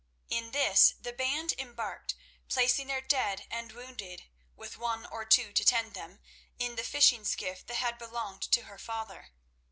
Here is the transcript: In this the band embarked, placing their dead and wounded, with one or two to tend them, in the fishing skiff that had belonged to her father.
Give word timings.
In 0.29 0.49
this 0.49 0.95
the 0.99 1.13
band 1.13 1.53
embarked, 1.59 2.15
placing 2.49 2.87
their 2.87 3.01
dead 3.01 3.45
and 3.51 3.71
wounded, 3.71 4.23
with 4.55 4.75
one 4.75 5.05
or 5.05 5.25
two 5.25 5.53
to 5.53 5.63
tend 5.63 5.93
them, 5.93 6.21
in 6.57 6.73
the 6.75 6.81
fishing 6.83 7.23
skiff 7.23 7.63
that 7.67 7.75
had 7.75 7.99
belonged 7.99 8.41
to 8.51 8.63
her 8.63 8.79
father. 8.79 9.29